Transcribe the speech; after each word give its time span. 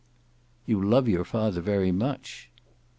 "You 0.65 0.81
love 0.83 1.07
your 1.07 1.23
father 1.23 1.61
very 1.61 1.91
much." 1.91 2.49